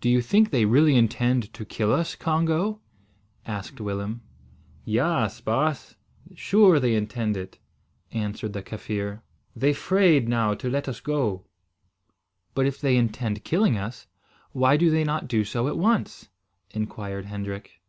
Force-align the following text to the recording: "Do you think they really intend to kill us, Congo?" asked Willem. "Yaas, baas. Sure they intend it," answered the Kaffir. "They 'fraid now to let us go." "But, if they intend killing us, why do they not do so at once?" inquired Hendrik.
"Do 0.00 0.08
you 0.08 0.22
think 0.22 0.48
they 0.48 0.64
really 0.64 0.96
intend 0.96 1.52
to 1.52 1.66
kill 1.66 1.92
us, 1.92 2.14
Congo?" 2.16 2.80
asked 3.44 3.82
Willem. 3.82 4.22
"Yaas, 4.86 5.42
baas. 5.42 5.94
Sure 6.34 6.80
they 6.80 6.94
intend 6.94 7.36
it," 7.36 7.58
answered 8.12 8.54
the 8.54 8.62
Kaffir. 8.62 9.20
"They 9.54 9.74
'fraid 9.74 10.26
now 10.26 10.54
to 10.54 10.70
let 10.70 10.88
us 10.88 11.00
go." 11.00 11.44
"But, 12.54 12.64
if 12.64 12.80
they 12.80 12.96
intend 12.96 13.44
killing 13.44 13.76
us, 13.76 14.06
why 14.52 14.78
do 14.78 14.88
they 14.88 15.04
not 15.04 15.28
do 15.28 15.44
so 15.44 15.68
at 15.68 15.76
once?" 15.76 16.30
inquired 16.70 17.26
Hendrik. 17.26 17.82